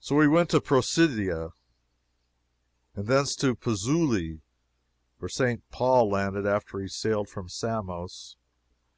[0.00, 1.52] So we went to Procida,
[2.94, 4.42] and from thence to Pozzuoli,
[5.16, 5.62] where St.
[5.70, 8.36] Paul landed after he sailed from Samos.